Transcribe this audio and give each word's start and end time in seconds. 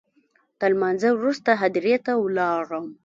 تر 0.59 0.69
لمانځه 0.75 1.09
وروسته 1.13 1.49
هدیرې 1.61 1.95
ته 2.05 2.11
ولاړم. 2.23 2.85